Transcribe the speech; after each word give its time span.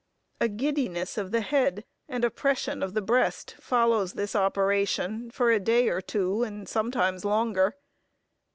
A 0.39 0.47
giddiness 0.47 1.15
of 1.19 1.29
the 1.29 1.41
head, 1.41 1.85
and 2.09 2.25
oppression 2.25 2.81
of 2.81 2.95
the 2.95 3.03
breast, 3.03 3.55
follows 3.59 4.13
this 4.13 4.35
operation, 4.35 5.29
for 5.29 5.51
a 5.51 5.59
day 5.59 5.89
or 5.89 6.01
two, 6.01 6.41
and 6.41 6.67
sometimes 6.67 7.23
longer. 7.23 7.75